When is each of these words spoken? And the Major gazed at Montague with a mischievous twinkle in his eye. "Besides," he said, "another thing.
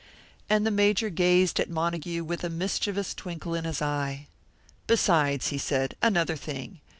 And 0.49 0.65
the 0.65 0.71
Major 0.71 1.11
gazed 1.11 1.59
at 1.59 1.69
Montague 1.69 2.23
with 2.23 2.43
a 2.43 2.49
mischievous 2.49 3.13
twinkle 3.13 3.53
in 3.53 3.65
his 3.65 3.83
eye. 3.83 4.25
"Besides," 4.87 5.49
he 5.49 5.59
said, 5.59 5.95
"another 6.01 6.35
thing. 6.35 6.79